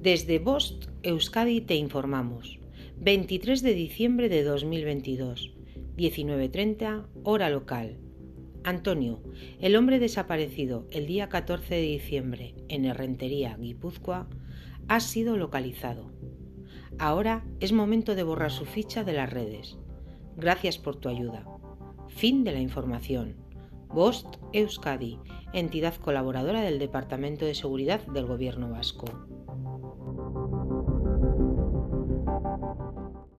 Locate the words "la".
22.52-22.60